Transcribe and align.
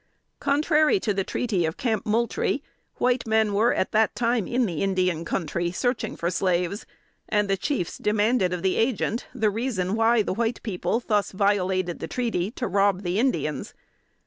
Contrary 0.39 0.99
to 0.99 1.13
the 1.13 1.23
treaty 1.23 1.63
of 1.63 1.77
Camp 1.77 2.07
Moultrie, 2.07 2.63
white 2.95 3.27
men 3.27 3.53
were 3.53 3.71
at 3.71 3.91
that 3.91 4.15
time 4.15 4.47
in 4.47 4.65
the 4.65 4.81
Indian 4.81 5.23
country 5.23 5.71
searching 5.71 6.15
for 6.15 6.31
slaves, 6.31 6.87
and 7.29 7.47
the 7.47 7.55
chiefs 7.55 7.99
demanded 7.99 8.51
of 8.51 8.63
the 8.63 8.77
Agent 8.77 9.27
the 9.35 9.51
reason 9.51 9.93
why 9.93 10.23
the 10.23 10.33
white 10.33 10.59
people 10.63 11.01
thus 11.05 11.31
violated 11.31 11.99
the 11.99 12.07
treaty 12.07 12.49
to 12.49 12.67
rob 12.67 13.03
the 13.03 13.19
Indians? 13.19 13.75